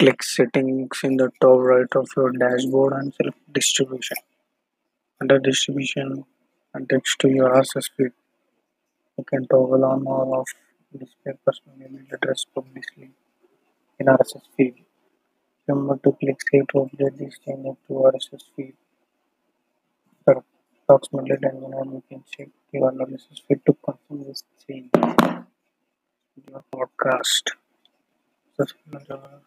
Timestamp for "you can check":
21.92-22.48